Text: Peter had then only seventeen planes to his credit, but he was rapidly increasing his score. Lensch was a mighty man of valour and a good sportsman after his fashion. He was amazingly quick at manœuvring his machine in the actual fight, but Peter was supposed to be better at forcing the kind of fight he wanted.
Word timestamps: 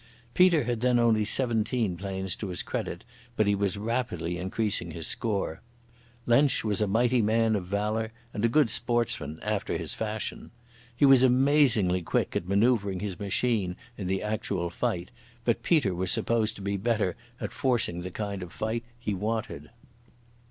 Peter 0.33 0.63
had 0.63 0.81
then 0.81 0.97
only 0.97 1.23
seventeen 1.23 1.95
planes 1.95 2.35
to 2.35 2.47
his 2.47 2.63
credit, 2.63 3.03
but 3.35 3.45
he 3.45 3.53
was 3.53 3.77
rapidly 3.77 4.39
increasing 4.39 4.89
his 4.89 5.05
score. 5.05 5.61
Lensch 6.25 6.63
was 6.63 6.81
a 6.81 6.87
mighty 6.87 7.21
man 7.21 7.55
of 7.55 7.67
valour 7.67 8.11
and 8.33 8.43
a 8.43 8.49
good 8.49 8.71
sportsman 8.71 9.39
after 9.43 9.77
his 9.77 9.93
fashion. 9.93 10.49
He 10.95 11.05
was 11.05 11.21
amazingly 11.21 12.01
quick 12.01 12.35
at 12.35 12.45
manœuvring 12.47 12.99
his 12.99 13.19
machine 13.19 13.75
in 13.95 14.07
the 14.07 14.23
actual 14.23 14.71
fight, 14.71 15.11
but 15.45 15.61
Peter 15.61 15.93
was 15.93 16.09
supposed 16.09 16.55
to 16.55 16.63
be 16.63 16.77
better 16.77 17.15
at 17.39 17.51
forcing 17.51 18.01
the 18.01 18.09
kind 18.09 18.41
of 18.41 18.51
fight 18.51 18.83
he 18.99 19.13
wanted. 19.13 19.69